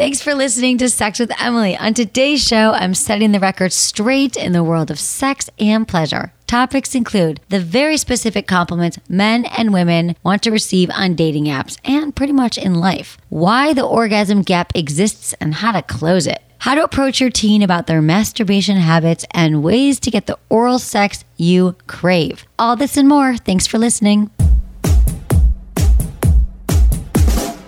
[0.00, 1.76] Thanks for listening to Sex with Emily.
[1.76, 6.32] On today's show, I'm setting the record straight in the world of sex and pleasure.
[6.46, 11.76] Topics include the very specific compliments men and women want to receive on dating apps
[11.84, 16.42] and pretty much in life, why the orgasm gap exists and how to close it,
[16.60, 20.78] how to approach your teen about their masturbation habits, and ways to get the oral
[20.78, 22.46] sex you crave.
[22.58, 23.36] All this and more.
[23.36, 24.30] Thanks for listening.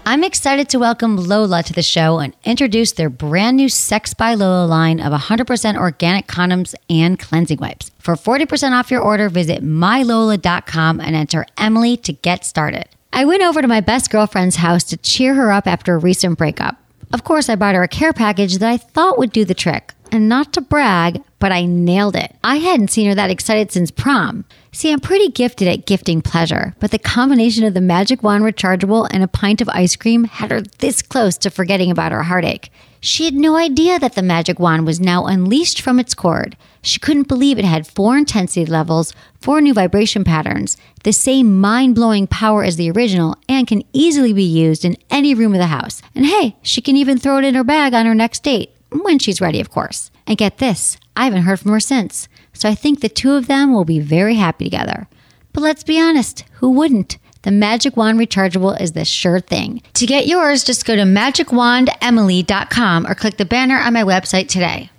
[0.04, 4.34] I'm excited to welcome Lola to the show and introduce their brand new Sex by
[4.34, 7.92] Lola line of 100% organic condoms and cleansing wipes.
[8.00, 12.86] For 40% off your order, visit mylola.com and enter Emily to get started.
[13.12, 16.36] I went over to my best girlfriend's house to cheer her up after a recent
[16.36, 16.78] breakup.
[17.12, 19.94] Of course, I bought her a care package that I thought would do the trick.
[20.10, 22.34] And not to brag, but I nailed it.
[22.42, 24.46] I hadn't seen her that excited since prom.
[24.74, 29.06] See, I'm pretty gifted at gifting pleasure, but the combination of the Magic Wand rechargeable
[29.10, 32.72] and a pint of ice cream had her this close to forgetting about her heartache.
[32.98, 36.56] She had no idea that the Magic Wand was now unleashed from its cord.
[36.80, 39.12] She couldn't believe it had four intensity levels,
[39.42, 44.32] four new vibration patterns, the same mind blowing power as the original, and can easily
[44.32, 46.00] be used in any room of the house.
[46.14, 48.70] And hey, she can even throw it in her bag on her next date.
[48.90, 50.10] When she's ready, of course.
[50.26, 52.26] And get this, I haven't heard from her since.
[52.52, 55.08] So I think the two of them will be very happy together.
[55.52, 57.18] But let's be honest, who wouldn't?
[57.42, 59.82] The Magic Wand Rechargeable is the sure thing.
[59.94, 64.90] To get yours, just go to magicwandemily.com or click the banner on my website today.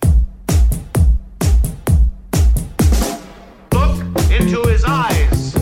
[3.72, 5.54] Look into his eyes.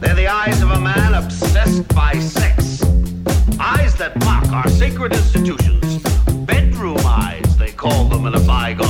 [0.00, 2.82] They're the eyes of a man obsessed by sex.
[3.60, 6.02] Eyes that mock our sacred institutions.
[6.46, 8.89] Bedroom eyes, they call them in a bygone.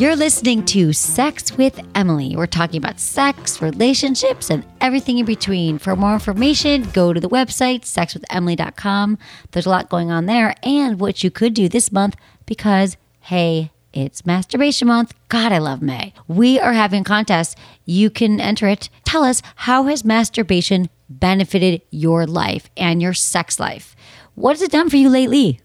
[0.00, 2.34] You're listening to Sex with Emily.
[2.34, 5.76] We're talking about sex, relationships, and everything in between.
[5.76, 9.18] For more information, go to the website, sexwithemily.com.
[9.50, 12.16] There's a lot going on there, and what you could do this month
[12.46, 15.12] because, hey, it's masturbation month.
[15.28, 16.14] God, I love May.
[16.26, 17.58] We are having a contest.
[17.84, 18.88] You can enter it.
[19.04, 23.94] Tell us how has masturbation benefited your life and your sex life?
[24.34, 25.60] What has it done for you lately?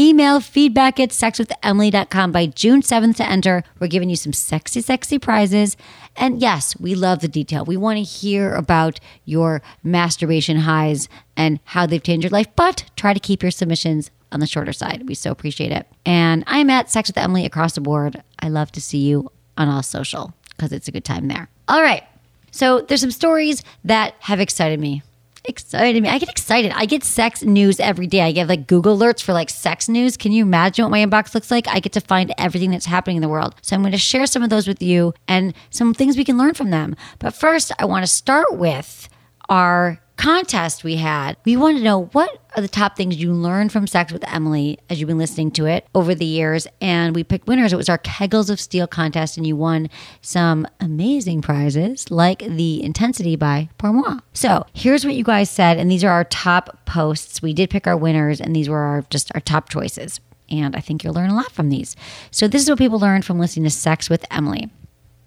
[0.00, 3.62] Email feedback at sexwithemily.com by June 7th to enter.
[3.78, 5.76] We're giving you some sexy, sexy prizes.
[6.16, 7.66] And yes, we love the detail.
[7.66, 12.84] We want to hear about your masturbation highs and how they've changed your life, but
[12.96, 15.06] try to keep your submissions on the shorter side.
[15.06, 15.86] We so appreciate it.
[16.06, 18.22] And I'm at Sex with Emily across the board.
[18.38, 21.50] I love to see you on all social because it's a good time there.
[21.68, 22.04] All right.
[22.52, 25.02] So there's some stories that have excited me
[25.50, 26.08] excited me.
[26.08, 26.72] I get excited.
[26.74, 28.22] I get sex news every day.
[28.22, 30.16] I get like Google alerts for like sex news.
[30.16, 31.68] Can you imagine what my inbox looks like?
[31.68, 33.54] I get to find everything that's happening in the world.
[33.60, 36.38] So I'm going to share some of those with you and some things we can
[36.38, 36.96] learn from them.
[37.18, 39.08] But first, I want to start with
[39.48, 41.38] our contest we had.
[41.46, 44.78] We wanted to know what are the top things you learned from Sex with Emily
[44.90, 46.66] as you've been listening to it over the years.
[46.82, 47.72] And we picked winners.
[47.72, 49.88] It was our Kegels of Steel contest, and you won
[50.20, 54.18] some amazing prizes like the Intensity by Pour Moi.
[54.34, 57.40] So here's what you guys said, and these are our top posts.
[57.40, 60.20] We did pick our winners, and these were our just our top choices.
[60.50, 61.96] And I think you'll learn a lot from these.
[62.30, 64.70] So this is what people learned from listening to Sex with Emily.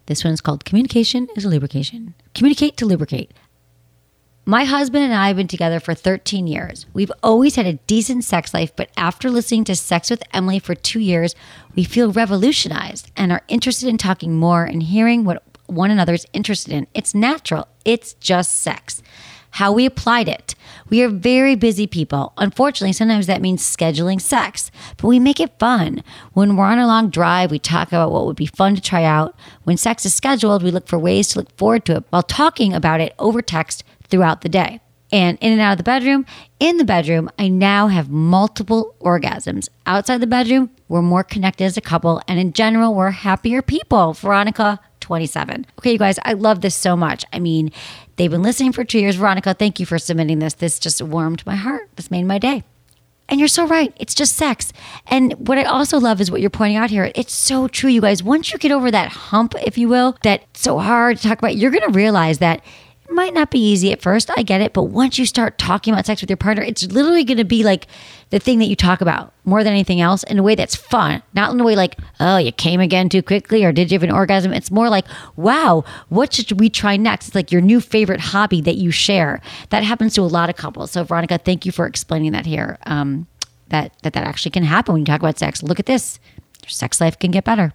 [0.06, 2.14] This one's called Communication is Lubrication.
[2.36, 3.32] Communicate to lubricate.
[4.46, 6.86] My husband and I have been together for 13 years.
[6.94, 10.76] We've always had a decent sex life, but after listening to Sex with Emily for
[10.76, 11.34] two years,
[11.76, 16.28] we feel revolutionized and are interested in talking more and hearing what one another is
[16.34, 16.88] interested in.
[16.94, 19.02] It's natural, it's just sex.
[19.52, 20.56] How we applied it.
[20.90, 22.34] We are very busy people.
[22.38, 26.04] Unfortunately, sometimes that means scheduling sex, but we make it fun.
[26.34, 29.04] When we're on a long drive, we talk about what would be fun to try
[29.04, 29.36] out.
[29.64, 32.74] When sex is scheduled, we look for ways to look forward to it while talking
[32.74, 33.84] about it over text
[34.14, 34.80] throughout the day.
[35.12, 36.28] And in and out of the bedroom,
[36.60, 39.68] in the bedroom, I now have multiple orgasms.
[39.88, 42.22] Outside the bedroom, we're more connected as a couple.
[42.28, 44.14] And in general, we're happier people.
[44.14, 45.66] Veronica, 27.
[45.80, 47.26] Okay, you guys, I love this so much.
[47.34, 47.72] I mean,
[48.18, 49.16] they've been listening for two years.
[49.16, 50.54] Veronica, thank you for submitting this.
[50.54, 51.90] This just warmed my heart.
[51.96, 52.64] This made my day.
[53.30, 53.92] And you're so right.
[53.98, 54.72] It's just sex.
[55.08, 57.12] And what I also love is what you're pointing out here.
[57.16, 58.22] It's so true, you guys.
[58.22, 61.56] Once you get over that hump, if you will, that's so hard to talk about,
[61.56, 62.64] you're going to realize that
[63.10, 64.32] Might not be easy at first.
[64.36, 64.74] I get it.
[64.74, 67.64] But once you start talking about sex with your partner, it's literally going to be
[67.64, 67.88] like
[68.30, 71.22] the thing that you talk about more than anything else in a way that's fun.
[71.34, 74.04] Not in a way like, oh, you came again too quickly or did you have
[74.04, 74.54] an orgasm?
[74.54, 75.06] It's more like,
[75.36, 77.28] wow, what should we try next?
[77.28, 79.42] It's like your new favorite hobby that you share.
[79.70, 80.92] That happens to a lot of couples.
[80.92, 82.78] So, Veronica, thank you for explaining that here.
[82.86, 83.28] Um,
[83.68, 85.62] that, that that actually can happen when you talk about sex.
[85.62, 86.20] Look at this.
[86.62, 87.74] Your sex life can get better.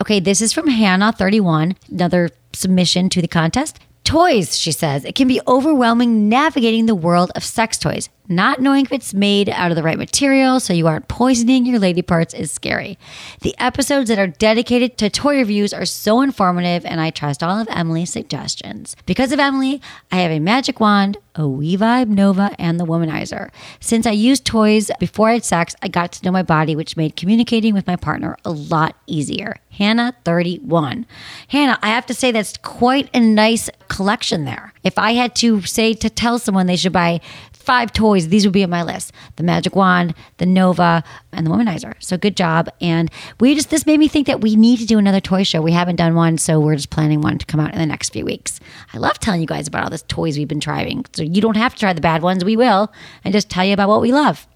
[0.00, 3.78] Okay, this is from Hannah31, another submission to the contest.
[4.06, 5.04] Toys, she says.
[5.04, 8.08] It can be overwhelming navigating the world of sex toys.
[8.28, 11.78] Not knowing if it's made out of the right material so you aren't poisoning your
[11.78, 12.98] lady parts is scary.
[13.42, 17.60] The episodes that are dedicated to toy reviews are so informative, and I trust all
[17.60, 18.96] of Emily's suggestions.
[19.06, 19.80] Because of Emily,
[20.10, 23.50] I have a magic wand, a WeVibe Nova, and the Womanizer.
[23.80, 26.96] Since I used toys before I had sex, I got to know my body, which
[26.96, 29.56] made communicating with my partner a lot easier.
[29.70, 31.06] Hannah 31.
[31.48, 34.72] Hannah, I have to say that's quite a nice collection there.
[34.86, 37.20] If I had to say to tell someone they should buy
[37.52, 41.02] five toys, these would be on my list the Magic Wand, the Nova,
[41.32, 41.94] and the Womanizer.
[41.98, 42.68] So good job.
[42.80, 43.10] And
[43.40, 45.60] we just, this made me think that we need to do another toy show.
[45.60, 48.10] We haven't done one, so we're just planning one to come out in the next
[48.12, 48.60] few weeks.
[48.94, 51.04] I love telling you guys about all the toys we've been trying.
[51.14, 52.92] So you don't have to try the bad ones, we will,
[53.24, 54.46] and just tell you about what we love.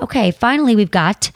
[0.00, 1.30] Okay, finally, we've got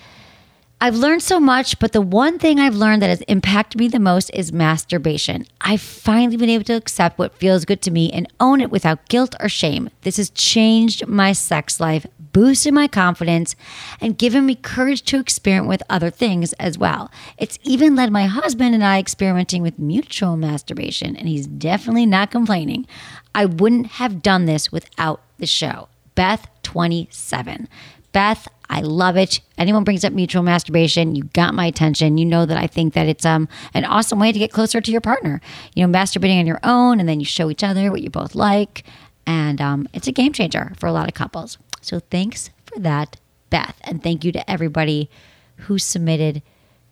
[0.82, 4.00] I've learned so much, but the one thing I've learned that has impacted me the
[4.00, 5.46] most is masturbation.
[5.60, 9.08] I've finally been able to accept what feels good to me and own it without
[9.08, 9.90] guilt or shame.
[10.00, 13.54] This has changed my sex life, boosted my confidence,
[14.00, 17.12] and given me courage to experiment with other things as well.
[17.38, 22.32] It's even led my husband and I experimenting with mutual masturbation, and he's definitely not
[22.32, 22.88] complaining.
[23.36, 25.86] I wouldn't have done this without the show.
[26.16, 27.68] Beth 27.
[28.12, 29.40] Beth, I love it.
[29.58, 32.16] Anyone brings up mutual masturbation, you got my attention.
[32.16, 34.90] You know that I think that it's um an awesome way to get closer to
[34.90, 35.42] your partner.
[35.74, 38.34] You know, masturbating on your own, and then you show each other what you both
[38.34, 38.84] like,
[39.26, 41.58] and um, it's a game changer for a lot of couples.
[41.82, 43.18] So thanks for that,
[43.50, 45.10] Beth, and thank you to everybody
[45.56, 46.40] who submitted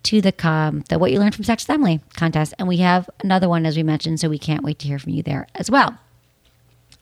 [0.02, 3.48] to the com the what you learned from Sex family contest, and we have another
[3.48, 5.96] one as we mentioned, so we can't wait to hear from you there as well.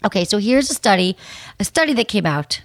[0.05, 1.17] Okay, so here's a study,
[1.59, 2.63] a study that came out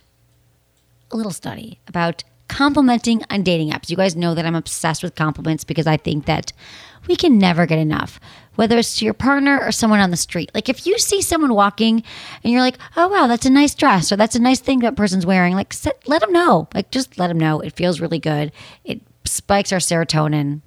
[1.13, 3.89] a little study about complimenting on dating apps.
[3.89, 6.51] You guys know that I'm obsessed with compliments because I think that
[7.07, 8.19] we can never get enough,
[8.56, 10.51] whether it's to your partner or someone on the street.
[10.54, 12.04] Like if you see someone walking
[12.44, 14.95] and you're like, oh, wow, that's a nice dress or that's a nice thing that
[14.95, 16.68] person's wearing, like set, let them know.
[16.74, 17.59] Like just let them know.
[17.59, 18.51] It feels really good.
[18.83, 20.62] It spikes our serotonin.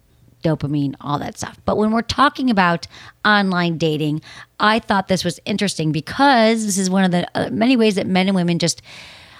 [0.45, 1.59] Dopamine, all that stuff.
[1.65, 2.87] But when we're talking about
[3.25, 4.23] online dating,
[4.61, 8.07] I thought this was interesting because this is one of the uh, many ways that
[8.07, 8.81] men and women just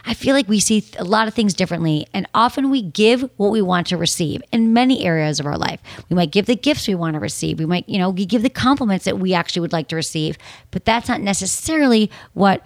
[0.07, 3.51] I feel like we see a lot of things differently, and often we give what
[3.51, 5.81] we want to receive in many areas of our life.
[6.09, 7.59] We might give the gifts we want to receive.
[7.59, 10.39] We might, you know, we give the compliments that we actually would like to receive,
[10.71, 12.65] but that's not necessarily what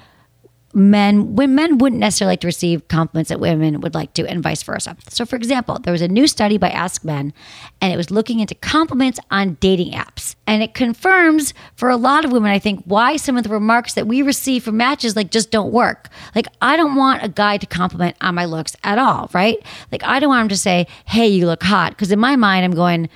[0.73, 4.43] men when men wouldn't necessarily like to receive compliments that women would like to and
[4.43, 4.97] vice versa.
[5.09, 7.33] So for example there was a new study by ask men
[7.81, 10.37] and it was looking into compliments on dating apps.
[10.47, 13.95] And it confirms for a lot of women i think why some of the remarks
[13.95, 16.09] that we receive from matches like just don't work.
[16.35, 19.59] Like i don't want a guy to compliment on my looks at all right?
[19.91, 21.93] Like i don't want him to say hey you look hot.
[21.93, 23.09] Because in my mind i'm going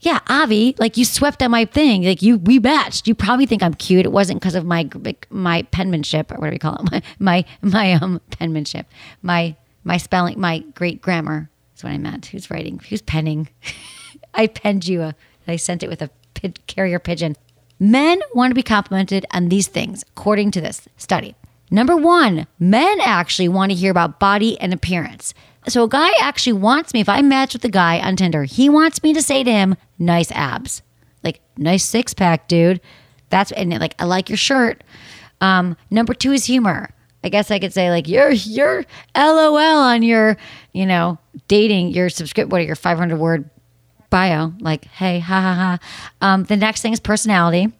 [0.00, 2.04] yeah, Avi, like you swept at my thing.
[2.04, 3.06] Like you, we matched.
[3.06, 4.06] You probably think I'm cute.
[4.06, 4.88] It wasn't because of my
[5.28, 7.04] my penmanship or whatever you call it.
[7.18, 8.86] My my my um penmanship.
[9.22, 9.54] My
[9.84, 10.40] my spelling.
[10.40, 12.26] My great grammar is what I meant.
[12.26, 12.80] Who's writing?
[12.88, 13.48] Who's penning?
[14.34, 15.14] I penned you a.
[15.46, 16.10] I sent it with a
[16.66, 17.36] carrier pigeon.
[17.78, 21.34] Men want to be complimented on these things, according to this study.
[21.70, 25.34] Number one, men actually want to hear about body and appearance.
[25.68, 28.68] So a guy actually wants me, if I match with a guy on Tinder, he
[28.68, 30.82] wants me to say to him, nice abs.
[31.22, 32.80] Like, nice six pack, dude.
[33.28, 34.82] That's, and like, I like your shirt.
[35.40, 36.90] Um, number two is humor.
[37.22, 40.36] I guess I could say like you're you're LOL on your,
[40.72, 43.50] you know, dating your subscript what are your 500 word
[44.08, 45.78] bio like hey ha ha ha.
[46.20, 47.72] Um, the next thing is personality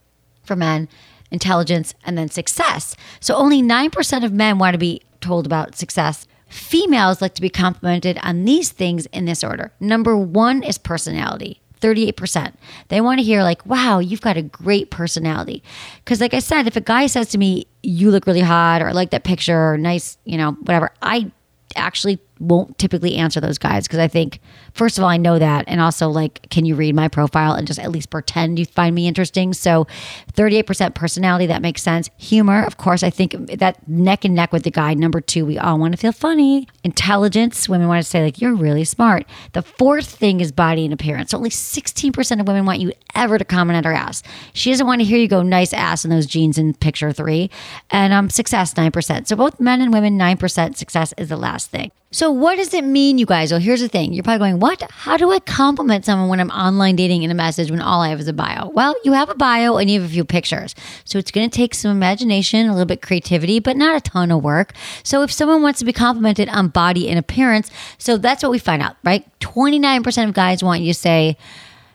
[0.45, 0.89] for men,
[1.31, 2.97] intelligence, and then success.
[3.21, 6.27] So only nine percent of men want to be told about success.
[6.51, 9.73] Females like to be complimented on these things in this order.
[9.81, 11.61] Number one is personality.
[11.81, 12.55] 38%.
[12.89, 15.63] They want to hear, like, wow, you've got a great personality.
[16.05, 18.89] Because, like I said, if a guy says to me, you look really hot, or
[18.89, 21.31] I like that picture, or nice, you know, whatever, I
[21.77, 24.41] actually won't typically answer those guys because I think,
[24.73, 25.67] first of all, I know that.
[25.69, 28.95] And also, like, can you read my profile and just at least pretend you find
[28.95, 29.53] me interesting?
[29.53, 29.87] So
[30.35, 32.09] 38% personality, that makes sense.
[32.17, 34.95] Humor, of course, I think that neck and neck with the guy.
[34.95, 36.67] Number two, we all want to feel funny.
[36.83, 39.27] Intelligence, women want to say, like, you're really smart.
[39.53, 41.31] The fourth thing is body and appearance.
[41.33, 44.23] So only 16% of women want you ever to comment on her ass.
[44.55, 47.51] She doesn't want to hear you go, nice ass in those jeans in picture three.
[47.91, 49.27] And um, success, 9%.
[49.27, 51.91] So both men and women, 9% success is the last thing.
[52.13, 53.51] So, what does it mean, you guys?
[53.51, 54.13] Well, here's the thing.
[54.13, 54.83] You're probably going, What?
[54.91, 58.09] How do I compliment someone when I'm online dating in a message when all I
[58.09, 58.69] have is a bio?
[58.71, 60.75] Well, you have a bio and you have a few pictures.
[61.05, 64.31] So, it's going to take some imagination, a little bit creativity, but not a ton
[64.31, 64.73] of work.
[65.03, 68.59] So, if someone wants to be complimented on body and appearance, so that's what we
[68.59, 69.27] find out, right?
[69.41, 71.37] 29% of guys want you to say,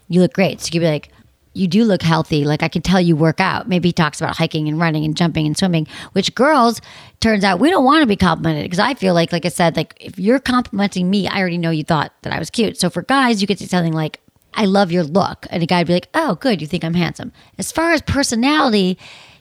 [0.08, 0.62] You look great.
[0.62, 1.12] So, you'd be like,
[1.56, 2.44] you do look healthy.
[2.44, 3.68] Like I can tell you work out.
[3.68, 6.82] Maybe he talks about hiking and running and jumping and swimming, which girls
[7.22, 9.78] turns out we don't want to be complimented because I feel like, like I said,
[9.78, 12.78] like if you're complimenting me, I already know you thought that I was cute.
[12.78, 14.20] So for guys, you could say something like,
[14.56, 15.46] I love your look.
[15.50, 16.62] And a guy would be like, oh, good.
[16.62, 17.32] You think I'm handsome.
[17.58, 18.98] As far as personality,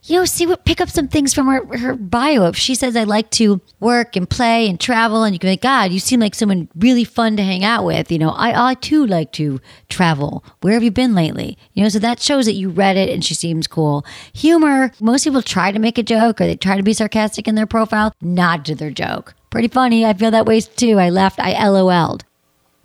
[0.06, 2.46] you know, see what pick up some things from her, her bio.
[2.46, 5.52] If she says I like to work and play and travel, and you can be
[5.52, 8.12] like, God, you seem like someone really fun to hang out with.
[8.12, 10.44] You know, I, I too like to travel.
[10.60, 11.56] Where have you been lately?
[11.72, 14.04] You know, so that shows that you read it and she seems cool.
[14.34, 17.54] Humor, most people try to make a joke or they try to be sarcastic in
[17.54, 19.34] their profile, nod to their joke.
[19.48, 20.04] Pretty funny.
[20.04, 20.98] I feel that way too.
[20.98, 22.24] I left, I LOL'd.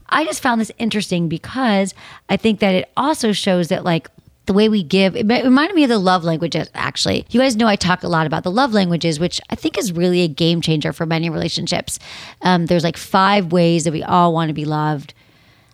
[0.09, 1.93] I just found this interesting because
[2.29, 4.09] I think that it also shows that like
[4.45, 7.67] the way we give it reminded me of the love languages actually you guys know
[7.67, 10.59] i talk a lot about the love languages which i think is really a game
[10.59, 11.99] changer for many relationships
[12.41, 15.13] um, there's like five ways that we all want to be loved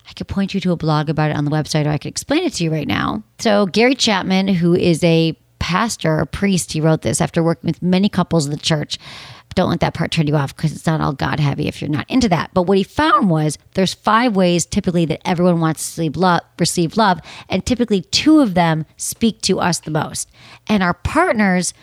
[0.07, 2.09] I could point you to a blog about it on the website, or I could
[2.09, 3.23] explain it to you right now.
[3.39, 7.81] So, Gary Chapman, who is a pastor, a priest, he wrote this after working with
[7.81, 8.99] many couples in the church.
[9.55, 11.89] Don't let that part turn you off because it's not all God heavy if you're
[11.89, 12.53] not into that.
[12.53, 16.97] But what he found was there's five ways typically that everyone wants to love, receive
[16.97, 17.19] love,
[17.49, 20.29] and typically two of them speak to us the most.
[20.67, 21.73] And our partners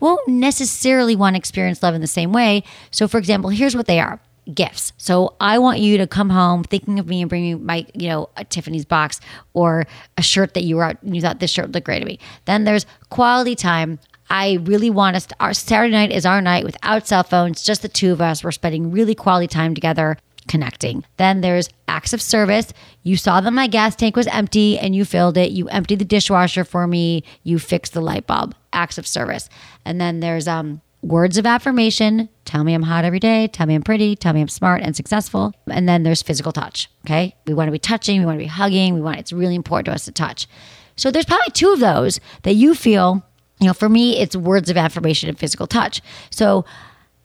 [0.00, 2.64] won't necessarily want to experience love in the same way.
[2.90, 4.20] So, for example, here's what they are
[4.52, 4.92] gifts.
[4.96, 8.08] So I want you to come home thinking of me and bring me my, you
[8.08, 9.20] know, a Tiffany's box
[9.52, 9.86] or
[10.18, 12.18] a shirt that you were out you thought this shirt looked great to me.
[12.46, 13.98] Then there's quality time.
[14.32, 15.26] I really want us.
[15.26, 18.42] To, our Saturday night is our night without cell phones, just the two of us.
[18.42, 20.16] We're spending really quality time together,
[20.48, 21.04] connecting.
[21.18, 22.72] Then there's acts of service.
[23.02, 25.50] You saw that my gas tank was empty and you filled it.
[25.50, 27.24] You emptied the dishwasher for me.
[27.42, 28.54] You fixed the light bulb.
[28.72, 29.50] Acts of service.
[29.84, 32.30] And then there's um words of affirmation.
[32.46, 33.48] Tell me I'm hot every day.
[33.48, 34.16] Tell me I'm pretty.
[34.16, 35.52] Tell me I'm smart and successful.
[35.66, 36.88] And then there's physical touch.
[37.04, 37.36] Okay.
[37.46, 38.20] We want to be touching.
[38.20, 38.94] We want to be hugging.
[38.94, 40.48] We want, it's really important to us to touch.
[40.96, 43.26] So there's probably two of those that you feel
[43.62, 46.02] you know, for me, it's words of affirmation and physical touch.
[46.30, 46.64] So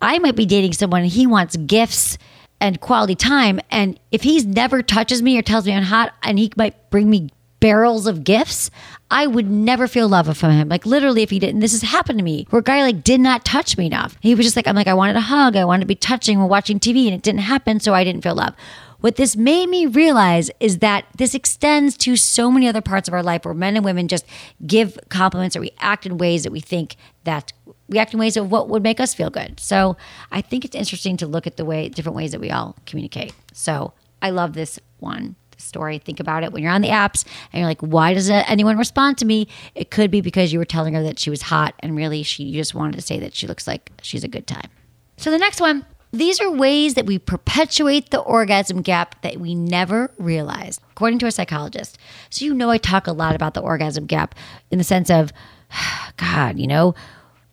[0.01, 2.17] I might be dating someone and he wants gifts
[2.61, 3.59] and quality time.
[3.71, 7.09] And if he's never touches me or tells me I'm hot and he might bring
[7.09, 7.29] me
[7.59, 8.69] barrels of gifts,
[9.09, 10.69] I would never feel love from him.
[10.69, 13.19] Like literally, if he didn't, this has happened to me where a guy like did
[13.19, 14.15] not touch me enough.
[14.21, 16.39] He was just like, I'm like, I wanted a hug, I wanted to be touching,
[16.39, 18.53] we're watching TV, and it didn't happen, so I didn't feel love.
[18.99, 23.13] What this made me realize is that this extends to so many other parts of
[23.13, 24.25] our life where men and women just
[24.65, 27.53] give compliments or we act in ways that we think that
[27.87, 29.59] we act in ways of what would make us feel good.
[29.59, 29.97] So
[30.31, 33.33] I think it's interesting to look at the way different ways that we all communicate.
[33.53, 35.97] So I love this one story.
[35.99, 39.17] Think about it when you're on the apps and you're like, why doesn't anyone respond
[39.19, 39.47] to me?
[39.75, 42.51] It could be because you were telling her that she was hot and really she
[42.51, 44.69] just wanted to say that she looks like she's a good time.
[45.17, 49.55] So the next one these are ways that we perpetuate the orgasm gap that we
[49.55, 51.97] never realized, according to a psychologist.
[52.29, 54.35] So, you know, I talk a lot about the orgasm gap
[54.71, 55.33] in the sense of,
[56.17, 56.95] God, you know,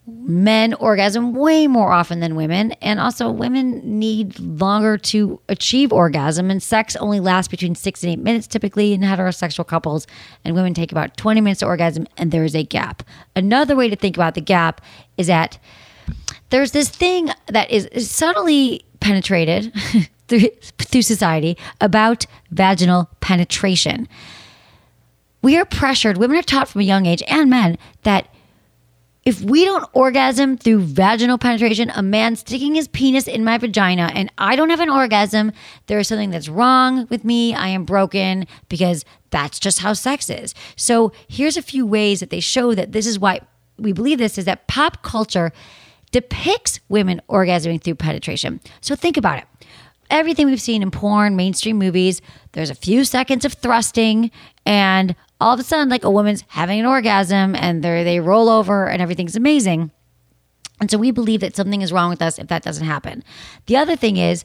[0.07, 2.73] men orgasm way more often than women.
[2.73, 8.13] And also, women need longer to achieve orgasm, and sex only lasts between six and
[8.13, 10.07] eight minutes typically in heterosexual couples.
[10.45, 13.03] And women take about 20 minutes to orgasm, and there is a gap.
[13.35, 14.81] Another way to think about the gap
[15.17, 15.59] is that
[16.51, 19.73] there's this thing that is subtly penetrated
[20.29, 20.49] through,
[20.79, 24.09] through society about vaginal penetration.
[25.43, 28.29] We are pressured, women are taught from a young age, and men, that
[29.25, 34.11] if we don't orgasm through vaginal penetration, a man sticking his penis in my vagina
[34.15, 35.53] and I don't have an orgasm,
[35.87, 37.55] there is something that's wrong with me.
[37.55, 40.55] I am broken because that's just how sex is.
[40.77, 43.41] So here's a few ways that they show that this is why
[43.79, 45.53] we believe this is that pop culture
[46.15, 48.61] depicts women orgasming through penetration.
[48.81, 49.45] So think about it.
[50.11, 54.31] Everything we've seen in porn, mainstream movies, there's a few seconds of thrusting,
[54.65, 58.87] and all of a sudden, like a woman's having an orgasm and they roll over
[58.87, 59.91] and everything's amazing.
[60.81, 63.25] And so we believe that something is wrong with us if that doesn't happen.
[63.67, 64.45] The other thing is,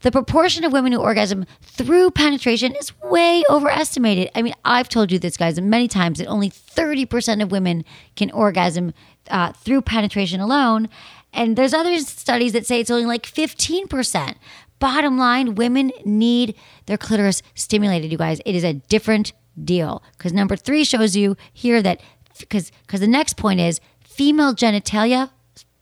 [0.00, 4.32] the proportion of women who orgasm through penetration is way overestimated.
[4.34, 7.84] I mean, I've told you this, guys, many times that only 30% of women
[8.16, 8.92] can orgasm
[9.30, 10.88] uh, through penetration alone.
[11.32, 14.36] And there's other studies that say it's only like 15%.
[14.78, 16.54] Bottom line, women need
[16.86, 18.40] their clitoris stimulated, you guys.
[18.44, 20.02] It is a different deal.
[20.16, 22.00] Because number three shows you here that,
[22.38, 25.30] because the next point is female genitalia,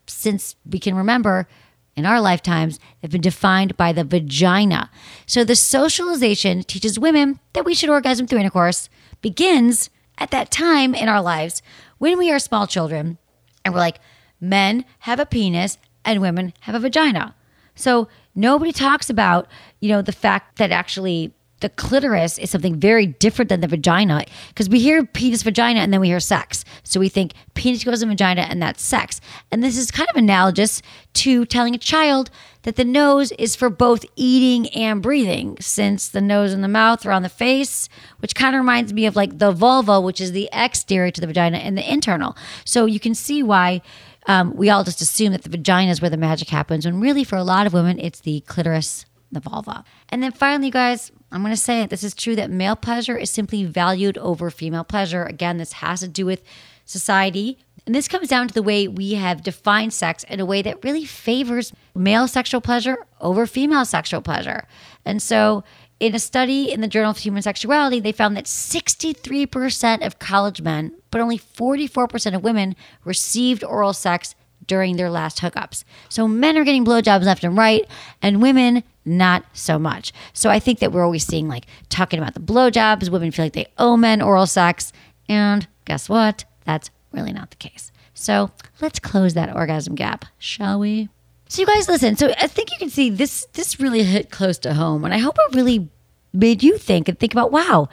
[0.07, 1.47] since we can remember,
[1.95, 4.89] in our lifetimes have been defined by the vagina.
[5.25, 8.89] So the socialization teaches women that we should orgasm through intercourse
[9.21, 11.61] begins at that time in our lives
[11.97, 13.17] when we are small children
[13.63, 13.99] and we're like,
[14.39, 17.35] men have a penis and women have a vagina.
[17.75, 19.47] So nobody talks about,
[19.79, 24.25] you know, the fact that actually the clitoris is something very different than the vagina
[24.49, 26.65] because we hear penis vagina and then we hear sex.
[26.83, 29.21] So we think penis goes in vagina and that's sex.
[29.49, 30.81] And this is kind of analogous
[31.13, 32.29] to telling a child
[32.63, 37.05] that the nose is for both eating and breathing, since the nose and the mouth
[37.05, 37.87] are on the face,
[38.19, 41.27] which kind of reminds me of like the vulva, which is the exterior to the
[41.27, 42.35] vagina and the internal.
[42.65, 43.81] So you can see why.
[44.25, 47.25] Um, we all just assume that the vagina is where the magic happens, when really,
[47.25, 49.83] for a lot of women, it's the clitoris, the vulva.
[50.07, 51.89] And then finally, guys, I'm going to say it.
[51.89, 55.23] This is true that male pleasure is simply valued over female pleasure.
[55.23, 56.43] Again, this has to do with
[56.85, 57.57] society.
[57.87, 60.83] And this comes down to the way we have defined sex in a way that
[60.83, 64.67] really favors male sexual pleasure over female sexual pleasure.
[65.05, 65.63] And so,
[65.99, 70.61] in a study in the Journal of Human Sexuality, they found that 63% of college
[70.61, 72.75] men, but only 44% of women,
[73.05, 74.35] received oral sex
[74.67, 75.83] during their last hookups.
[76.09, 77.87] So men are getting blowjobs left and right,
[78.21, 80.13] and women not so much.
[80.33, 83.09] So I think that we're always seeing like talking about the blowjobs.
[83.09, 84.93] Women feel like they owe men oral sex,
[85.27, 86.45] and guess what?
[86.65, 87.91] That's really not the case.
[88.13, 91.09] So let's close that orgasm gap, shall we?
[91.49, 92.15] So you guys listen.
[92.15, 93.45] So I think you can see this.
[93.53, 95.89] This really hit close to home, and I hope it really
[96.31, 97.89] made you think and think about wow.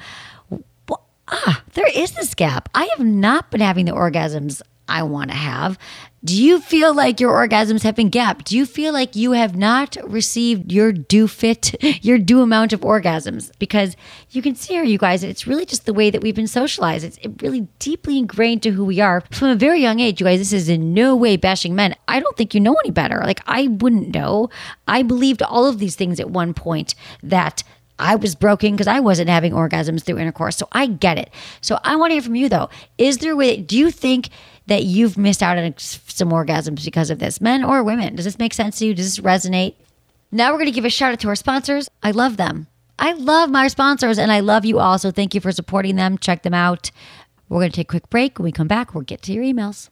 [1.32, 2.68] Ah, there is this gap.
[2.74, 5.78] I have not been having the orgasms I want to have.
[6.22, 8.46] Do you feel like your orgasms have been gapped?
[8.46, 12.82] Do you feel like you have not received your due fit, your due amount of
[12.82, 13.50] orgasms?
[13.58, 13.96] Because
[14.28, 17.06] you can see here, you guys, it's really just the way that we've been socialized.
[17.06, 20.20] It's really deeply ingrained to who we are from a very young age.
[20.20, 21.94] You guys, this is in no way bashing men.
[22.06, 23.22] I don't think you know any better.
[23.24, 24.50] Like, I wouldn't know.
[24.86, 27.62] I believed all of these things at one point that
[28.00, 30.56] I was broken because I wasn't having orgasms through intercourse.
[30.56, 31.30] So I get it.
[31.60, 32.70] So I want to hear from you though.
[32.98, 34.30] Is there a way, do you think
[34.70, 38.14] that you've missed out on some orgasms because of this, men or women?
[38.14, 38.94] Does this make sense to you?
[38.94, 39.74] Does this resonate?
[40.30, 41.90] Now we're going to give a shout out to our sponsors.
[42.04, 42.68] I love them.
[42.96, 44.96] I love my sponsors and I love you all.
[44.96, 46.18] So thank you for supporting them.
[46.18, 46.92] Check them out.
[47.48, 48.38] We're going to take a quick break.
[48.38, 49.88] When we come back, we'll get to your emails.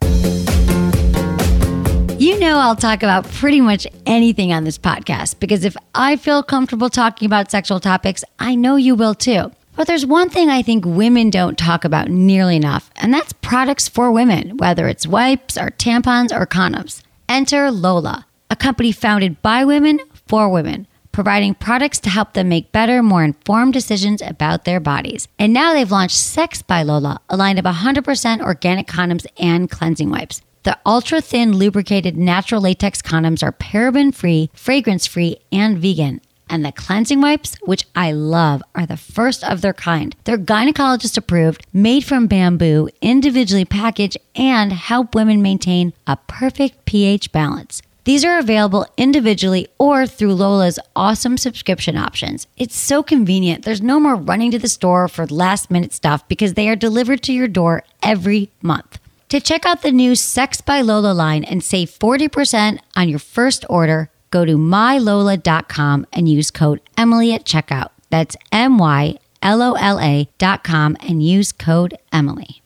[2.21, 6.45] You know, I'll talk about pretty much anything on this podcast because if I feel
[6.45, 9.51] comfortable talking about sexual topics, I know you will too.
[9.79, 13.87] But there's one thing I think women don't talk about nearly enough, and that's products
[13.87, 17.01] for women, whether it's wipes or tampons or condoms.
[17.29, 22.73] Enter Lola, a company founded by women for women, providing products to help them make
[22.73, 25.29] better, more informed decisions about their bodies.
[25.39, 30.11] And now they've launched Sex by Lola, a line of 100% organic condoms and cleansing
[30.11, 30.43] wipes.
[30.65, 36.65] The ultra thin, lubricated natural latex condoms are paraben free, fragrance free, and vegan and
[36.65, 40.15] the cleansing wipes, which I love, are the first of their kind.
[40.25, 47.33] They're gynecologist approved, made from bamboo, individually packaged, and help women maintain a perfect pH
[47.33, 47.83] balance.
[48.09, 52.47] These are available individually or through Lola's awesome subscription options.
[52.57, 53.67] It's so convenient.
[53.67, 57.23] There's no more running to the store for last minute stuff because they are delivered
[57.25, 58.99] to your door every month.
[59.29, 63.67] To check out the new Sex by Lola line and save 40% on your first
[63.69, 67.91] order, go to mylola.com and use code Emily at checkout.
[68.11, 72.61] That's M Y L O L A dot com and use code Emily.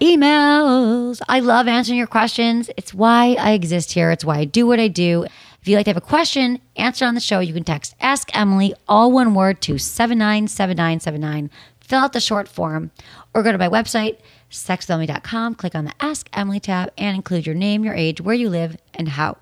[0.00, 1.20] Emails.
[1.28, 2.68] I love answering your questions.
[2.76, 4.10] It's why I exist here.
[4.10, 5.24] It's why I do what I do.
[5.60, 8.28] If you'd like to have a question answered on the show, you can text Ask
[8.36, 11.50] Emily, all one word, to 797979.
[11.78, 12.90] Fill out the short form
[13.32, 14.18] or go to my website,
[14.52, 18.48] sexwithemily.com, click on the Ask Emily tab, and include your name, your age, where you
[18.48, 19.38] live, and how.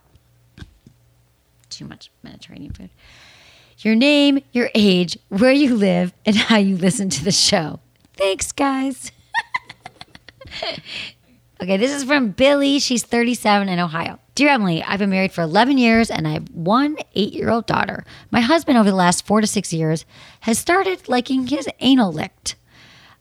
[1.69, 2.91] Too much Mediterranean food.
[3.79, 7.81] Your name, your age, where you live, and how you listen to the show.
[8.15, 9.13] Thanks, guys.
[11.63, 12.79] okay, this is from Billy.
[12.79, 14.19] She's 37 in Ohio.
[14.35, 17.67] Dear Emily, I've been married for 11 years and I have one eight year old
[17.67, 18.05] daughter.
[18.31, 20.05] My husband, over the last four to six years,
[20.41, 22.57] has started liking his anal licked.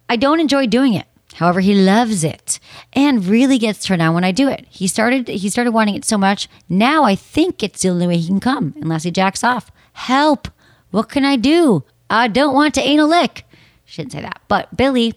[0.07, 1.07] I don't enjoy doing it.
[1.39, 2.59] However, he loves it
[2.91, 4.65] and really gets turned on when I do it.
[4.69, 6.49] He started he started wanting it so much.
[6.67, 9.71] Now I think it's the only way he can come unless he jacks off.
[9.93, 10.49] Help.
[10.91, 11.85] What can I do?
[12.09, 13.45] I don't want to anal lick.
[13.85, 14.41] She didn't say that.
[14.49, 15.13] But Billy,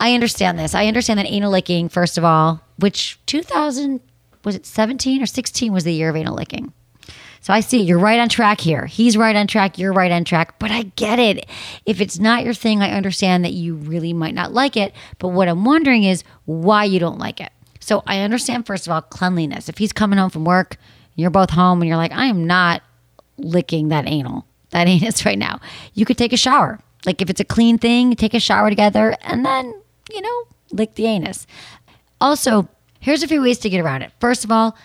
[0.00, 0.74] I understand this.
[0.74, 4.00] I understand that anal licking, first of all, which 2000
[4.42, 6.72] was it 17 or 16 was the year of anal licking.
[7.46, 8.86] So I see you're right on track here.
[8.86, 9.78] He's right on track.
[9.78, 10.58] You're right on track.
[10.58, 11.46] But I get it.
[11.84, 14.92] If it's not your thing, I understand that you really might not like it.
[15.20, 17.52] But what I'm wondering is why you don't like it.
[17.78, 19.68] So I understand, first of all, cleanliness.
[19.68, 20.76] If he's coming home from work,
[21.14, 22.82] you're both home, and you're like, I am not
[23.38, 25.60] licking that anal, that anus right now.
[25.94, 26.80] You could take a shower.
[27.04, 29.72] Like if it's a clean thing, take a shower together and then,
[30.12, 31.46] you know, lick the anus.
[32.20, 34.10] Also, here's a few ways to get around it.
[34.18, 34.76] First of all,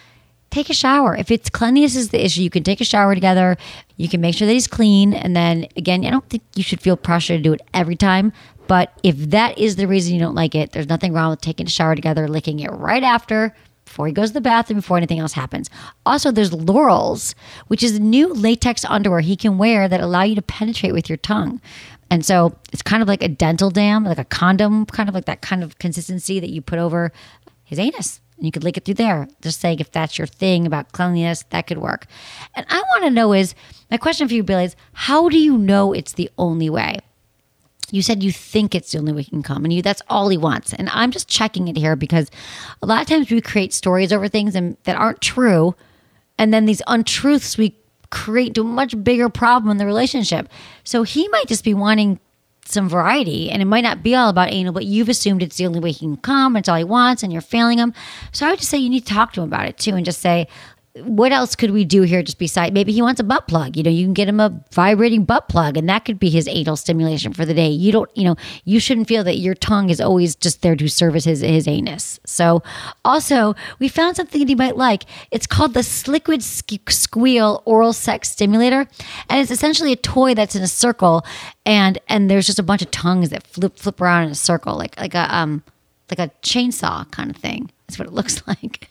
[0.51, 1.15] take a shower.
[1.15, 3.57] If it's cleanliness is the issue, you can take a shower together.
[3.97, 5.13] You can make sure that he's clean.
[5.13, 8.31] And then again, I don't think you should feel pressure to do it every time.
[8.67, 11.65] But if that is the reason you don't like it, there's nothing wrong with taking
[11.65, 15.19] a shower together, licking it right after, before he goes to the bathroom, before anything
[15.19, 15.69] else happens.
[16.05, 17.35] Also, there's Lorals,
[17.67, 21.17] which is new latex underwear he can wear that allow you to penetrate with your
[21.17, 21.59] tongue.
[22.09, 25.25] And so it's kind of like a dental dam, like a condom, kind of like
[25.25, 27.11] that kind of consistency that you put over
[27.65, 28.21] his anus.
[28.41, 29.27] And you could link it through there.
[29.43, 32.07] Just saying if that's your thing about cleanliness, that could work.
[32.55, 33.53] And I want to know is
[33.91, 36.97] my question for you, Billy, is how do you know it's the only way?
[37.91, 40.29] You said you think it's the only way he can come, and you that's all
[40.29, 40.73] he wants.
[40.73, 42.31] And I'm just checking it here because
[42.81, 45.75] a lot of times we create stories over things and that aren't true,
[46.39, 47.75] and then these untruths we
[48.09, 50.49] create to a much bigger problem in the relationship.
[50.83, 52.19] So he might just be wanting
[52.71, 55.65] some variety and it might not be all about anal, but you've assumed it's the
[55.65, 57.93] only way he can come, it's all he wants, and you're failing him.
[58.31, 60.05] So I would just say you need to talk to him about it too and
[60.05, 60.47] just say,
[61.03, 63.83] what else could we do here just beside maybe he wants a butt plug you
[63.83, 66.75] know you can get him a vibrating butt plug and that could be his anal
[66.75, 67.69] stimulation for the day.
[67.69, 70.87] You don't you know you shouldn't feel that your tongue is always just there to
[70.87, 72.19] service his, his anus.
[72.25, 72.63] So
[73.05, 75.03] also we found something that he might like.
[75.31, 78.87] It's called the sliquid Sqweel oral sex stimulator.
[79.29, 81.25] And it's essentially a toy that's in a circle
[81.65, 84.75] and and there's just a bunch of tongues that flip flip around in a circle
[84.75, 85.63] like like a um
[86.09, 87.71] like a chainsaw kind of thing.
[87.87, 88.87] That's what it looks like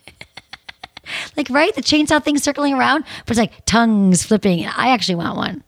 [1.36, 1.74] like, right?
[1.74, 4.64] The chainsaw thing circling around, but it's like tongues flipping.
[4.64, 5.64] And I actually want one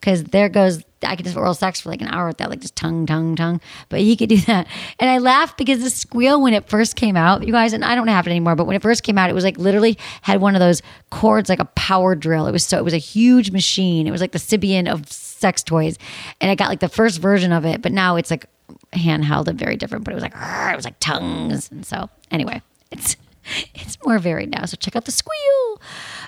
[0.00, 2.60] because there goes, I could just oral sex for like an hour with that, like
[2.60, 3.60] just tongue, tongue, tongue.
[3.88, 4.66] But he could do that.
[4.98, 7.94] And I laughed because the Sqweel when it first came out, you guys, and I
[7.94, 10.40] don't have it anymore, but when it first came out, it was like literally had
[10.40, 12.46] one of those cords like a power drill.
[12.46, 14.06] It was so, it was a huge machine.
[14.06, 15.98] It was like the Sybian of sex toys.
[16.40, 18.46] And I got like the first version of it, but now it's like
[18.92, 20.34] handheld and very different, but it was like,
[20.72, 21.70] it was like tongues.
[21.70, 23.16] And so, anyway, it's,
[23.74, 24.64] it's more varied now.
[24.64, 25.80] So check out the Sqweel.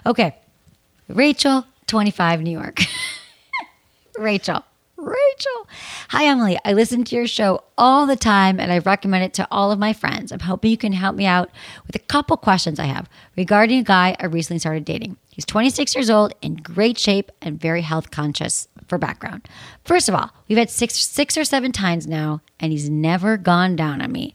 [0.06, 0.36] Okay.
[1.08, 2.80] Rachel, 25, New York.
[4.18, 4.64] Rachel.
[4.96, 5.68] Rachel.
[6.08, 6.58] Hi, Emily.
[6.64, 9.78] I listen to your show all the time and I recommend it to all of
[9.78, 10.32] my friends.
[10.32, 11.50] I'm hoping you can help me out
[11.86, 15.16] with a couple questions I have regarding a guy I recently started dating.
[15.30, 19.48] He's 26 years old, in great shape, and very health conscious for background.
[19.84, 23.76] First of all, we've had six, six or seven times now, and he's never gone
[23.76, 24.34] down on me.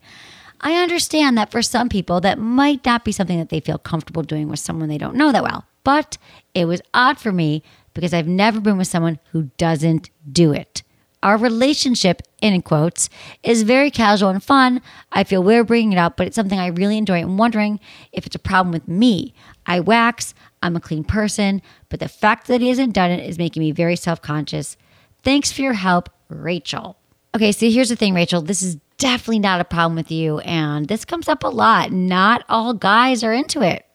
[0.64, 4.24] I understand that for some people, that might not be something that they feel comfortable
[4.24, 5.66] doing with someone they don't know that well.
[5.84, 6.18] But
[6.54, 10.82] it was odd for me because I've never been with someone who doesn't do it.
[11.22, 13.10] Our relationship, in quotes,
[13.44, 14.82] is very casual and fun.
[15.12, 17.22] I feel weird bringing it up, but it's something I really enjoy.
[17.22, 17.82] I'm wondering
[18.14, 19.34] if it's a problem with me.
[19.66, 23.38] I wax, I'm a clean person, but the fact that he hasn't done it is
[23.38, 24.78] making me very self conscious.
[25.24, 26.98] Thanks for your help, Rachel.
[27.36, 28.42] Okay, so here's the thing, Rachel.
[28.42, 30.40] This is definitely not a problem with you.
[30.40, 31.92] And this comes up a lot.
[31.92, 33.86] Not all guys are into it.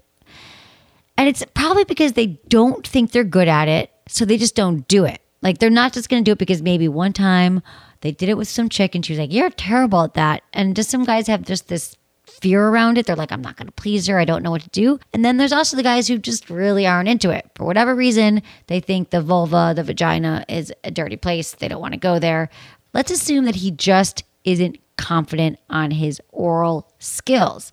[1.16, 3.90] And it's probably because they don't think they're good at it.
[4.06, 5.22] So they just don't do it.
[5.40, 7.62] Like they're not just going to do it because maybe one time
[8.02, 10.42] they did it with some chick and she was like, You're terrible at that.
[10.52, 13.06] And just some guys have just this fear around it.
[13.06, 14.18] They're like, I'm not going to please her.
[14.18, 15.00] I don't know what to do.
[15.14, 17.50] And then there's also the guys who just really aren't into it.
[17.54, 21.52] For whatever reason, they think the vulva, the vagina is a dirty place.
[21.52, 22.50] They don't want to go there.
[22.92, 27.72] Let's assume that he just isn't confident on his oral skills.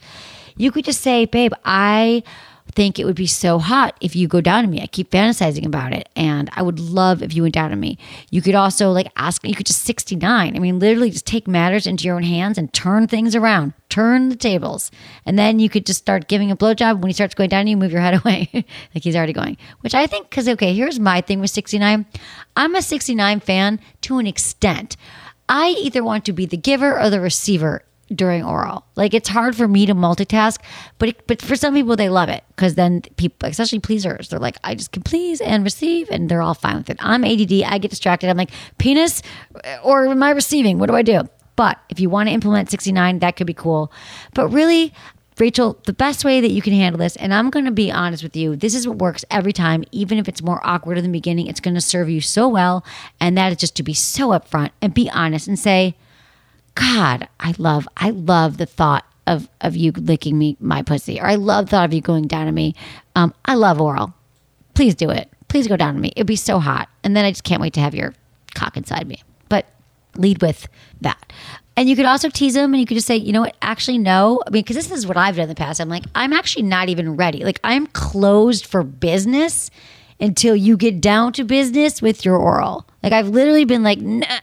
[0.55, 2.23] You could just say, babe, I
[2.71, 4.81] think it would be so hot if you go down to me.
[4.81, 7.97] I keep fantasizing about it and I would love if you went down to me.
[8.29, 10.55] You could also like ask, you could just 69.
[10.55, 14.29] I mean, literally just take matters into your own hands and turn things around, turn
[14.29, 14.91] the tables.
[15.25, 16.99] And then you could just start giving a blowjob.
[16.99, 18.49] When he starts going down, you move your head away
[18.93, 22.05] like he's already going, which I think, because, okay, here's my thing with 69.
[22.55, 24.97] I'm a 69 fan to an extent.
[25.47, 28.85] I either want to be the giver or the receiver during oral.
[28.95, 30.59] Like it's hard for me to multitask,
[30.99, 34.39] but it, but for some people they love it because then people, especially pleasers, they're
[34.39, 36.97] like, I just can please and receive, and they're all fine with it.
[36.99, 37.63] I'm ADD.
[37.63, 38.29] I get distracted.
[38.29, 39.21] I'm like, penis
[39.63, 40.79] eh, or am I receiving?
[40.79, 41.21] What do I do?
[41.55, 43.91] But if you want to implement 69, that could be cool.
[44.33, 44.93] But really,
[45.37, 48.23] Rachel, the best way that you can handle this, and I'm going to be honest
[48.23, 51.09] with you, this is what works every time, even if it's more awkward in the
[51.09, 52.85] beginning, it's going to serve you so well.
[53.19, 55.95] And that is just to be so upfront and be honest and say,
[56.75, 61.27] God, I love, I love the thought of of you licking me my pussy, or
[61.27, 62.75] I love the thought of you going down to me.
[63.15, 64.13] Um, I love oral.
[64.73, 65.29] Please do it.
[65.47, 66.11] Please go down to me.
[66.15, 68.13] It'd be so hot, and then I just can't wait to have your
[68.53, 69.23] cock inside me.
[69.49, 69.65] But
[70.15, 70.67] lead with
[71.01, 71.31] that.
[71.77, 73.97] And you could also tease them and you could just say, you know what, actually,
[73.97, 74.41] no.
[74.47, 75.81] I mean, because this is what I've done in the past.
[75.81, 77.43] I'm like, I'm actually not even ready.
[77.43, 79.69] Like, I'm closed for business
[80.19, 82.87] until you get down to business with your oral.
[83.03, 84.39] Like, I've literally been like, nah.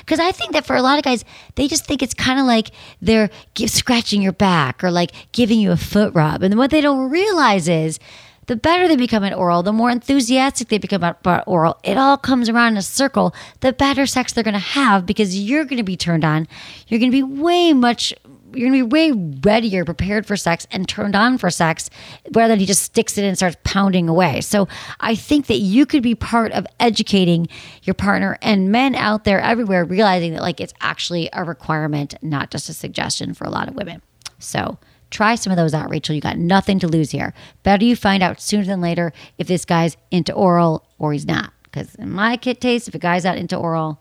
[0.00, 1.24] because I think that for a lot of guys,
[1.56, 2.70] they just think it's kind of like
[3.02, 3.30] they're
[3.66, 6.42] scratching your back or like giving you a foot rub.
[6.42, 7.98] And what they don't realize is,
[8.46, 11.78] the better they become at oral, the more enthusiastic they become about oral.
[11.84, 13.34] It all comes around in a circle.
[13.60, 16.48] The better sex they're going to have because you're going to be turned on.
[16.88, 18.12] You're going to be way much.
[18.54, 21.88] You're going to be way readier, prepared for sex, and turned on for sex,
[22.32, 24.42] rather than he just sticks it in and starts pounding away.
[24.42, 24.68] So
[25.00, 27.48] I think that you could be part of educating
[27.84, 32.50] your partner and men out there everywhere, realizing that like it's actually a requirement, not
[32.50, 34.02] just a suggestion for a lot of women.
[34.38, 34.78] So
[35.12, 36.14] Try some of those out, Rachel.
[36.14, 37.34] You got nothing to lose here.
[37.62, 41.52] Better you find out sooner than later if this guy's into oral or he's not.
[41.64, 44.00] Because in my kit taste, if a guy's not into oral,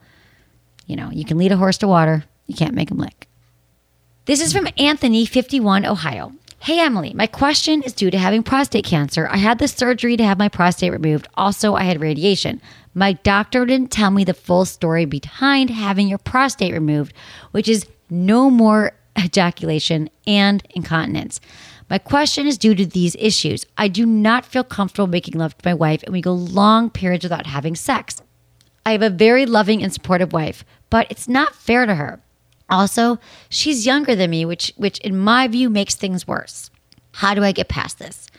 [0.88, 3.28] you know, you can lead a horse to water, you can't make him lick.
[4.26, 6.32] This is from Anthony, 51, Ohio.
[6.60, 9.28] Hey, Emily, my question is due to having prostate cancer.
[9.32, 11.28] I had the surgery to have my prostate removed.
[11.36, 12.62] Also, I had radiation.
[12.94, 17.14] My doctor didn't tell me the full story behind having your prostate removed,
[17.52, 21.40] which is no more ejaculation, and incontinence.
[21.90, 23.66] My question is due to these issues.
[23.78, 27.26] I do not feel comfortable making love to my wife, and we go long periods
[27.26, 28.22] without having sex.
[28.86, 32.22] I have a very loving and supportive wife, but it's not fair to her.
[32.70, 33.20] Also,
[33.50, 36.72] she's younger than me, which which in my view makes things worse.
[37.16, 38.30] How do I get past this?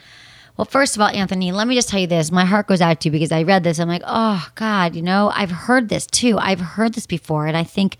[0.56, 2.30] Well, first of all, Anthony, let me just tell you this.
[2.32, 3.78] My heart goes out to you because I read this.
[3.78, 6.38] I'm like, oh God, you know, I've heard this too.
[6.38, 7.98] I've heard this before, and I think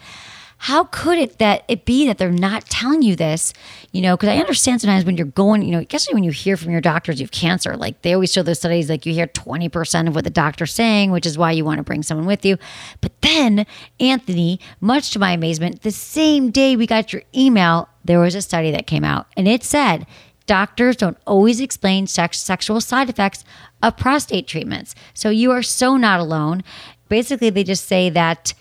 [0.63, 3.53] how could it that it be that they're not telling you this?
[3.91, 6.57] You know, because I understand sometimes when you're going, you know, especially when you hear
[6.57, 9.27] from your doctors you have cancer, like they always show those studies, like you hear
[9.27, 12.45] 20% of what the doctor's saying, which is why you want to bring someone with
[12.45, 12.59] you.
[13.01, 13.67] But then,
[13.99, 18.41] Anthony, much to my amazement, the same day we got your email, there was a
[18.41, 20.07] study that came out and it said
[20.47, 23.45] doctors don't always explain sex, sexual side effects
[23.83, 24.95] of prostate treatments.
[25.13, 26.63] So you are so not alone.
[27.09, 28.55] Basically, they just say that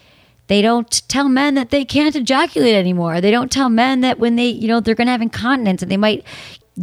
[0.52, 3.22] they don't tell men that they can't ejaculate anymore.
[3.22, 5.90] They don't tell men that when they, you know, they're going to have incontinence and
[5.90, 6.26] they might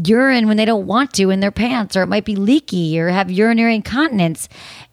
[0.07, 3.11] urine when they don't want to in their pants or it might be leaky or
[3.11, 4.49] have urinary incontinence.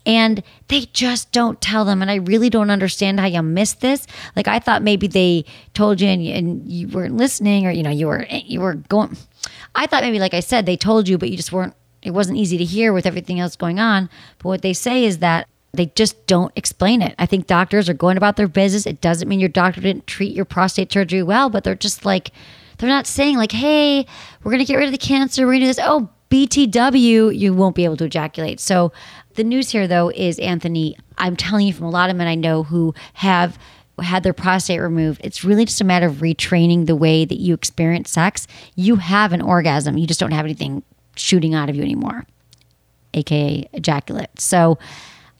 [0.05, 2.01] And they just don't tell them.
[2.01, 4.07] And i really don't understand how you missed this.
[4.35, 7.89] Like i thought maybe they told you and, and you weren't listening or you know
[7.89, 9.15] you were you were going
[9.73, 12.37] i thought maybe like i said they told you but you just weren't it wasn't
[12.37, 14.09] easy to hear with everything else going on.
[14.37, 17.15] But what they say is that they just don't explain it.
[17.19, 18.85] I think doctors are going about their business.
[18.85, 22.31] It doesn't mean your doctor didn't treat your prostate surgery well, but they're just like,
[22.77, 24.05] they're not saying, like, hey,
[24.43, 25.45] we're going to get rid of the cancer.
[25.45, 25.79] We're going to do this.
[25.81, 28.59] Oh, BTW, you won't be able to ejaculate.
[28.59, 28.91] So
[29.35, 32.35] the news here, though, is Anthony, I'm telling you from a lot of men I
[32.35, 33.57] know who have
[34.01, 37.53] had their prostate removed, it's really just a matter of retraining the way that you
[37.53, 38.47] experience sex.
[38.75, 40.83] You have an orgasm, you just don't have anything
[41.15, 42.25] shooting out of you anymore,
[43.13, 44.39] aka ejaculate.
[44.39, 44.77] So,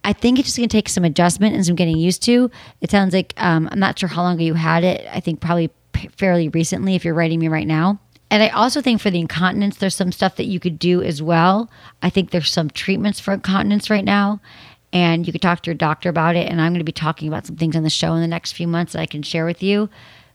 [0.06, 2.52] I think it's just going to take some adjustment and some getting used to.
[2.80, 5.08] It sounds like um, I'm not sure how long ago you had it.
[5.12, 5.72] I think probably
[6.16, 8.00] fairly recently if you're writing me right now.
[8.30, 11.22] And I also think for the incontinence, there's some stuff that you could do as
[11.22, 11.70] well.
[12.04, 14.42] I think there's some treatments for incontinence right now.
[14.94, 16.50] And you could talk to your doctor about it.
[16.50, 18.54] And I'm going to be talking about some things on the show in the next
[18.54, 19.90] few months that I can share with you.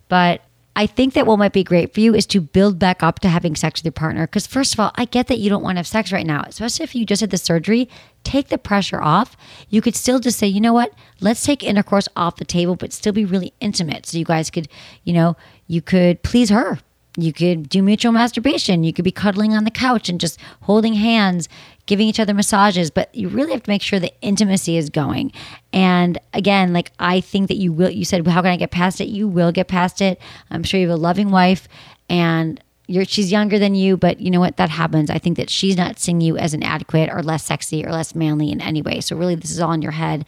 [0.09, 0.43] But
[0.77, 3.29] I think that what might be great for you is to build back up to
[3.29, 4.27] having sex with your partner.
[4.27, 6.45] Because, first of all, I get that you don't want to have sex right now,
[6.47, 7.89] especially if you just had the surgery.
[8.23, 9.37] Take the pressure off.
[9.69, 12.93] You could still just say, you know what, let's take intercourse off the table, but
[12.93, 14.07] still be really intimate.
[14.07, 14.69] So you guys could,
[15.05, 16.79] you know, you could please her.
[17.17, 18.85] You could do mutual masturbation.
[18.85, 21.49] You could be cuddling on the couch and just holding hands,
[21.91, 25.33] giving each other massages, but you really have to make sure the intimacy is going.
[25.73, 29.01] And again, like I think that you will, you said, how can I get past
[29.01, 29.09] it?
[29.09, 30.21] You will get past it.
[30.53, 31.67] I'm sure you have a loving wife
[32.09, 34.57] and you're, she's younger than you, but you know what?
[34.57, 35.11] That happens.
[35.11, 38.53] I think that she's not seeing you as inadequate or less sexy or less manly
[38.53, 39.01] in any way.
[39.01, 40.25] So really, this is all in your head,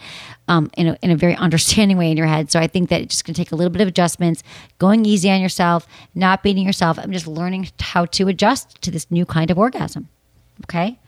[0.49, 2.51] um, in, a, in a very understanding way in your head.
[2.51, 4.43] So I think that it's just going to take a little bit of adjustments,
[4.81, 6.99] going easy on yourself, not beating yourself.
[6.99, 10.09] I'm just learning how to adjust to this new kind of orgasm.
[10.65, 10.99] Okay.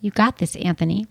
[0.00, 1.06] You got this, Anthony.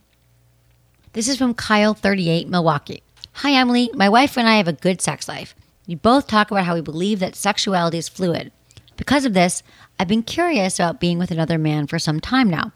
[1.14, 3.04] This is from Kyle38, Milwaukee.
[3.34, 3.90] Hi, Emily.
[3.94, 5.54] My wife and I have a good sex life.
[5.88, 8.52] We both talk about how we believe that sexuality is fluid.
[8.96, 9.62] Because of this,
[10.00, 12.72] I've been curious about being with another man for some time now.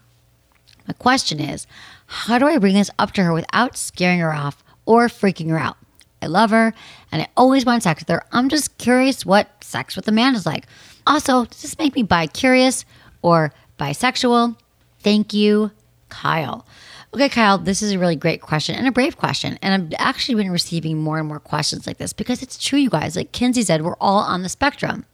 [0.86, 1.66] My question is
[2.06, 5.58] how do I bring this up to her without scaring her off or freaking her
[5.58, 5.76] out?
[6.20, 6.74] I love her
[7.10, 8.22] and I always want sex with her.
[8.32, 10.66] I'm just curious what sex with a man is like.
[11.06, 12.84] Also, does this make me bi curious
[13.22, 14.56] or bisexual?
[15.00, 15.72] Thank you,
[16.12, 16.66] Kyle.
[17.14, 19.58] Okay, Kyle, this is a really great question and a brave question.
[19.62, 22.90] And I've actually been receiving more and more questions like this because it's true, you
[22.90, 23.16] guys.
[23.16, 25.06] Like Kinsey said, we're all on the spectrum.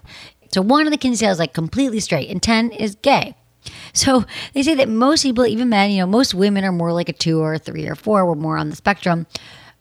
[0.52, 3.36] So one of the Kinsey is like completely straight and 10 is gay.
[3.92, 7.08] So they say that most people, even men, you know, most women are more like
[7.08, 8.26] a two or a three or four.
[8.26, 9.26] We're more on the spectrum,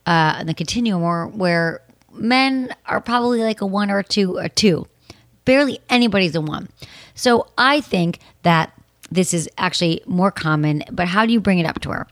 [0.06, 4.50] uh, and the continuum, where men are probably like a one or a two or
[4.50, 4.88] two.
[5.46, 6.70] Barely anybody's a one.
[7.16, 8.74] So I think that
[9.12, 12.08] this is actually more common, but how do you bring it up to her?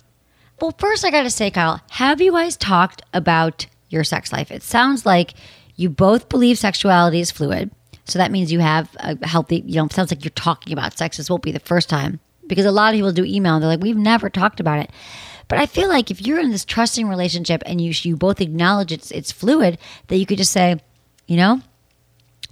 [0.62, 4.52] Well, first, I got to say, Kyle, have you guys talked about your sex life?
[4.52, 5.34] It sounds like
[5.76, 7.72] you both believe sexuality is fluid.
[8.06, 11.18] So that means you have a healthy, you know, sounds like you're talking about sex.
[11.18, 13.70] This won't be the first time because a lot of people do email and they're
[13.70, 14.92] like, we've never talked about it.
[15.48, 18.92] But I feel like if you're in this trusting relationship and you you both acknowledge
[18.92, 19.78] it's it's fluid,
[20.08, 20.80] that you could just say,
[21.28, 21.62] you know,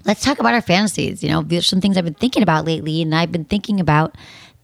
[0.05, 1.23] let's talk about our fantasies.
[1.23, 4.15] You know, there's some things I've been thinking about lately, and I've been thinking about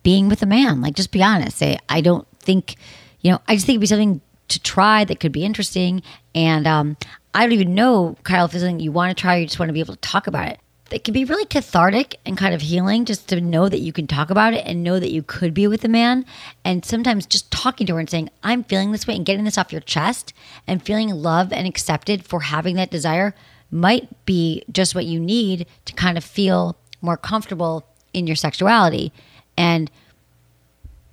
[0.03, 0.81] being with a man.
[0.81, 1.57] Like, just be honest.
[1.57, 2.75] Say, I don't think,
[3.21, 6.01] you know, I just think it'd be something to try that could be interesting.
[6.35, 6.97] And um,
[7.33, 9.69] I don't even know, Kyle, if it's something you want to try, you just want
[9.69, 10.59] to be able to talk about it.
[10.91, 14.07] It can be really cathartic and kind of healing just to know that you can
[14.07, 16.25] talk about it and know that you could be with a man.
[16.65, 19.57] And sometimes just talking to her and saying, I'm feeling this way and getting this
[19.59, 20.33] off your chest
[20.65, 23.35] and feeling loved and accepted for having that desire
[23.71, 29.11] might be just what you need to kind of feel more comfortable in your sexuality.
[29.57, 29.91] And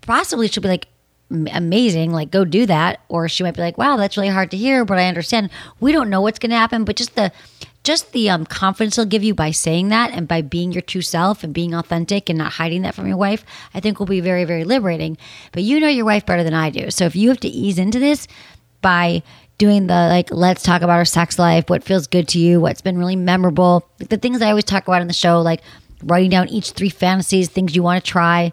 [0.01, 0.89] possibly she'll be like,
[1.31, 3.01] amazing, like go do that.
[3.09, 5.51] Or she might be like, wow, that's really hard to hear, but I understand.
[5.81, 7.33] We don't know what's going to happen, but just the
[7.83, 11.03] just the um, confidence he'll give you by saying that and by being your true
[11.03, 14.21] self and being authentic and not hiding that from your wife, I think will be
[14.21, 15.17] very, very liberating.
[15.53, 16.91] But you know your wife better than I do.
[16.91, 18.27] So if you have to ease into this
[18.81, 19.23] by
[19.59, 22.81] doing the like, let's talk about our sex life, what feels good to you, what's
[22.81, 25.61] been really memorable, the things I always talk about in the show, like
[26.03, 28.53] writing down each three fantasies, things you want to try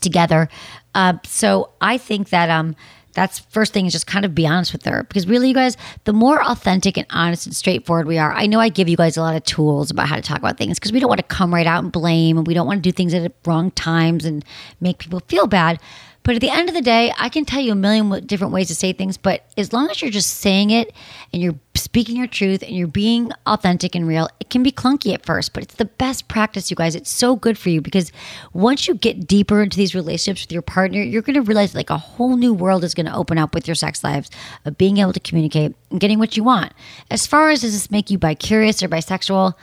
[0.00, 0.48] together.
[0.94, 2.74] Uh, so I think that um,
[3.12, 5.04] that's first thing is just kind of be honest with her.
[5.04, 8.60] Because really you guys the more authentic and honest and straightforward we are i know
[8.60, 10.92] i give you guys a lot of tools about how to talk about things because
[10.92, 12.92] we don't want to come right out and blame and we don't want to do
[12.92, 14.44] things at wrong times and
[14.80, 15.80] make people feel bad
[16.22, 18.68] but at the end of the day, I can tell you a million different ways
[18.68, 20.92] to say things, but as long as you're just saying it
[21.32, 25.14] and you're speaking your truth and you're being authentic and real, it can be clunky
[25.14, 26.94] at first, but it's the best practice, you guys.
[26.94, 28.12] It's so good for you because
[28.52, 31.90] once you get deeper into these relationships with your partner, you're going to realize like
[31.90, 34.30] a whole new world is going to open up with your sex lives
[34.66, 36.72] of being able to communicate and getting what you want.
[37.10, 39.54] As far as does this make you bi curious or bisexual?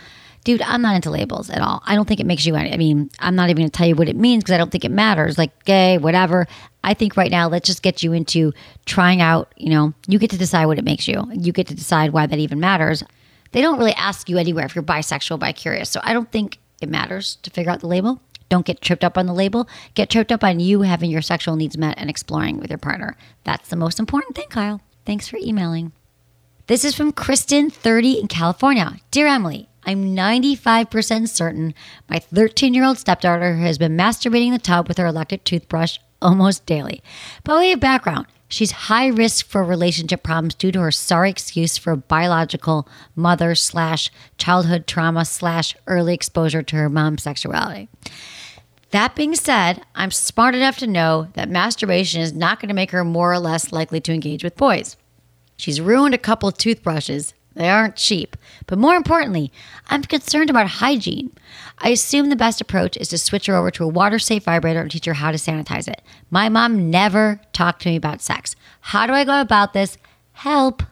[0.44, 1.84] Dude, I'm not into labels at all.
[1.86, 2.74] I don't think it makes you any.
[2.74, 4.72] I mean, I'm not even going to tell you what it means because I don't
[4.72, 5.38] think it matters.
[5.38, 6.48] Like gay, whatever.
[6.84, 8.54] I think right now, let's just get you into
[8.86, 9.52] trying out.
[9.58, 11.30] You know, you get to decide what it makes you.
[11.34, 13.04] You get to decide why that even matters.
[13.52, 15.90] They don't really ask you anywhere if you're bisexual, bi curious.
[15.90, 18.22] So I don't think it matters to figure out the label.
[18.50, 19.68] Don't get tripped up on the label.
[19.94, 23.18] Get tripped up on you having your sexual needs met and exploring with your partner.
[23.44, 24.82] That's the most important thing, Kyle.
[25.06, 25.92] Thanks for emailing.
[26.68, 28.98] This is from Kristen, 30 in California.
[29.12, 31.74] Dear Emily, I'm 95% certain
[32.10, 36.66] my 13 year old stepdaughter has been masturbating the tub with her electric toothbrush almost
[36.66, 37.02] daily.
[37.46, 41.78] By way of background, she's high risk for relationship problems due to her sorry excuse
[41.78, 47.88] for biological mother slash childhood trauma slash early exposure to her mom's sexuality.
[48.92, 52.92] That being said, I'm smart enough to know that masturbation is not going to make
[52.92, 54.98] her more or less likely to engage with boys.
[55.56, 58.38] She's ruined a couple of toothbrushes they aren't cheap.
[58.68, 59.52] But more importantly,
[59.88, 61.32] I'm concerned about hygiene.
[61.80, 64.82] I assume the best approach is to switch her over to a water safe vibrator
[64.82, 66.02] and teach her how to sanitize it.
[66.30, 68.56] My mom never talked to me about sex.
[68.82, 69.98] How do I go about this?
[70.34, 70.84] Help.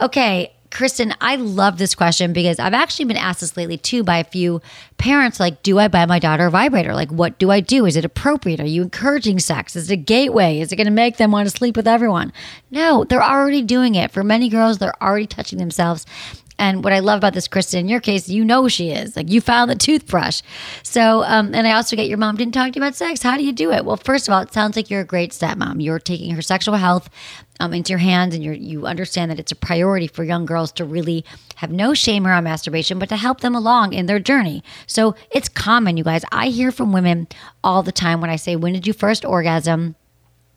[0.00, 4.18] Okay, Kristen, I love this question because I've actually been asked this lately too by
[4.18, 4.62] a few
[4.98, 6.94] parents like, do I buy my daughter a vibrator?
[6.94, 7.86] Like, what do I do?
[7.86, 8.60] Is it appropriate?
[8.60, 9.74] Are you encouraging sex?
[9.74, 10.60] Is it a gateway?
[10.60, 12.32] Is it going to make them want to sleep with everyone?
[12.70, 14.12] No, they're already doing it.
[14.12, 16.06] For many girls, they're already touching themselves.
[16.60, 19.16] And what I love about this, Kristen, in your case, you know she is.
[19.16, 20.42] Like you found the toothbrush.
[20.82, 23.22] So, um, and I also get your mom didn't talk to you about sex.
[23.22, 23.86] How do you do it?
[23.86, 25.82] Well, first of all, it sounds like you're a great stepmom.
[25.82, 27.08] You're taking her sexual health
[27.60, 30.70] um, into your hands and you you understand that it's a priority for young girls
[30.72, 31.24] to really
[31.56, 34.62] have no shame around masturbation, but to help them along in their journey.
[34.86, 36.24] So it's common, you guys.
[36.30, 37.26] I hear from women
[37.64, 39.96] all the time when I say, When did you first orgasm?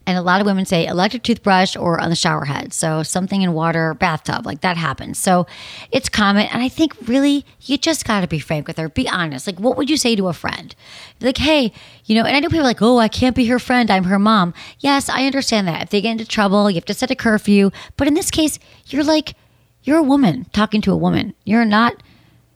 [0.06, 2.74] And a lot of women say electric toothbrush or on the shower head.
[2.74, 5.18] So something in water, bathtub, like that happens.
[5.18, 5.48] So
[5.92, 6.48] it's common.
[6.48, 8.90] And I think really you just got to be frank with her.
[8.90, 9.48] Be honest.
[9.48, 10.76] Like, what would you say to a friend?
[11.22, 11.72] Like, hey,
[12.06, 13.90] you know, and I know people are like, oh, I can't be her friend.
[13.90, 14.54] I'm her mom.
[14.80, 15.84] Yes, I understand that.
[15.84, 17.72] If they get into trouble, you have to set a curfew.
[17.96, 19.36] But in this case, you're like,
[19.84, 21.34] you're a woman talking to a woman.
[21.46, 21.96] You're not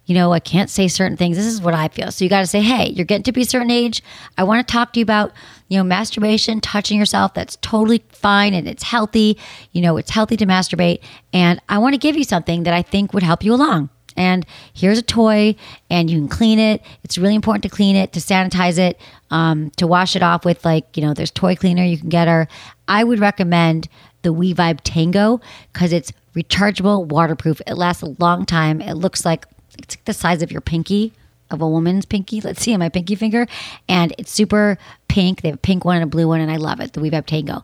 [0.07, 1.35] you know, I can't say certain things.
[1.35, 2.11] This is what I feel.
[2.11, 4.01] So you got to say, hey, you're getting to be a certain age.
[4.37, 5.33] I want to talk to you about,
[5.67, 7.33] you know, masturbation, touching yourself.
[7.33, 9.37] That's totally fine and it's healthy.
[9.71, 11.01] You know, it's healthy to masturbate.
[11.33, 13.89] And I want to give you something that I think would help you along.
[14.15, 15.55] And here's a toy,
[15.91, 16.81] and you can clean it.
[17.03, 18.99] It's really important to clean it, to sanitize it,
[19.29, 22.27] um, to wash it off with, like, you know, there's toy cleaner you can get
[22.27, 22.47] her.
[22.87, 23.87] I would recommend
[24.23, 25.39] the We Vibe Tango
[25.71, 27.61] because it's rechargeable, waterproof.
[27.67, 28.81] It lasts a long time.
[28.81, 29.45] It looks like
[29.77, 31.13] it's the size of your pinky
[31.49, 32.41] of a woman's pinky.
[32.41, 33.47] Let's see my pinky finger.
[33.87, 34.77] And it's super
[35.07, 35.41] pink.
[35.41, 36.93] They have a pink one and a blue one, and I love it.
[36.93, 37.63] The We Vibe Tango.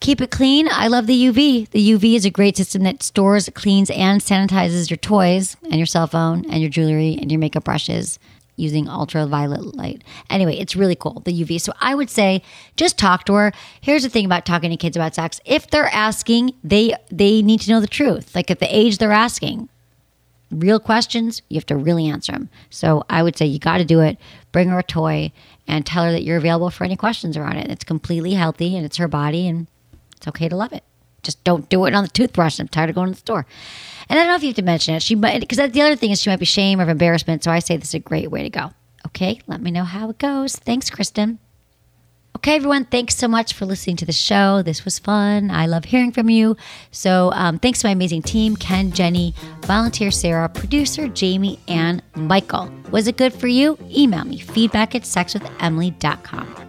[0.00, 0.66] Keep it clean.
[0.68, 1.70] I love the UVee.
[1.70, 5.86] The UVee is a great system that stores, cleans, and sanitizes your toys and your
[5.86, 8.18] cell phone and your jewelry and your makeup brushes
[8.56, 10.02] using ultraviolet light.
[10.28, 11.60] Anyway, it's really cool, the UVee.
[11.60, 12.42] So I would say
[12.76, 13.52] just talk to her.
[13.80, 15.40] Here's the thing about talking to kids about sex.
[15.44, 18.34] If they're asking, they they need to know the truth.
[18.34, 19.68] Like at the age they're asking,
[20.52, 22.48] real questions, you have to really answer them.
[22.70, 24.18] So I would say you got to do it.
[24.52, 25.32] Bring her a toy
[25.66, 27.70] and tell her that you're available for any questions around it.
[27.70, 29.66] It's completely healthy and it's her body and
[30.16, 30.84] it's okay to love it.
[31.22, 32.58] Just don't do it on the toothbrush.
[32.58, 33.46] I'm tired of going to the store.
[34.08, 35.02] And I don't know if you have to mention it.
[35.02, 37.44] She might, because the other thing is she might be shame or embarrassment.
[37.44, 38.72] So I say this is a great way to go.
[39.06, 40.56] Okay, let me know how it goes.
[40.56, 41.38] Thanks, Kristen.
[42.34, 44.62] Okay, everyone, thanks so much for listening to the show.
[44.62, 45.50] This was fun.
[45.50, 46.56] I love hearing from you.
[46.90, 52.72] So, um, thanks to my amazing team Ken, Jenny, volunteer Sarah, producer Jamie, and Michael.
[52.90, 53.78] Was it good for you?
[53.90, 56.61] Email me feedback at sexwithemily.com.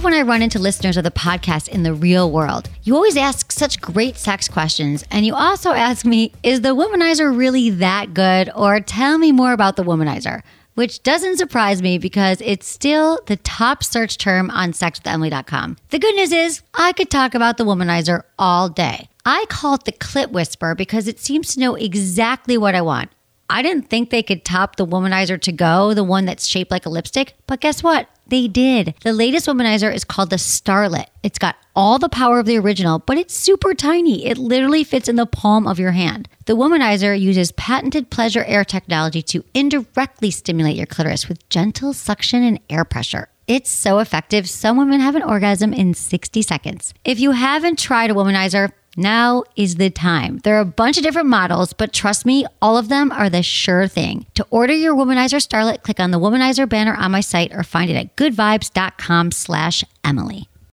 [0.00, 2.70] love when I run into listeners of the podcast in the real world.
[2.84, 7.36] You always ask such great sex questions, and you also ask me, is the womanizer
[7.36, 8.50] really that good?
[8.56, 10.40] Or tell me more about the womanizer,
[10.74, 15.76] which doesn't surprise me because it's still the top search term on sexwithemily.com.
[15.90, 19.08] The good news is, I could talk about the womanizer all day.
[19.26, 23.10] I call it the clit whisper because it seems to know exactly what I want.
[23.50, 26.86] I didn't think they could top the womanizer to go, the one that's shaped like
[26.86, 28.08] a lipstick, but guess what?
[28.28, 28.94] They did.
[29.02, 31.06] The latest womanizer is called the Starlet.
[31.24, 34.24] It's got all the power of the original, but it's super tiny.
[34.26, 36.28] It literally fits in the palm of your hand.
[36.46, 42.44] The womanizer uses patented pleasure air technology to indirectly stimulate your clitoris with gentle suction
[42.44, 43.30] and air pressure.
[43.48, 46.94] It's so effective, some women have an orgasm in 60 seconds.
[47.04, 48.70] If you haven't tried a womanizer,
[49.00, 50.38] now is the time.
[50.44, 53.42] There are a bunch of different models, but trust me, all of them are the
[53.42, 54.26] sure thing.
[54.34, 57.90] To order your Womanizer Starlet, click on the Womanizer banner on my site or find
[57.90, 60.49] it at goodvibes.com slash Emily.